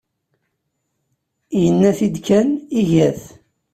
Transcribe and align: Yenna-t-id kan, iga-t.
Yenna-t-id 1.61 2.15
kan, 2.27 2.49
iga-t. 2.79 3.21